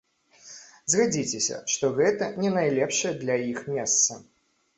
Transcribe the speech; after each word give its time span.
Згадзіцеся, 0.93 1.57
што 1.73 1.91
гэта 1.99 2.31
не 2.45 2.49
найлепшае 2.57 3.13
для 3.23 3.37
іх 3.53 3.63
месца. 3.77 4.19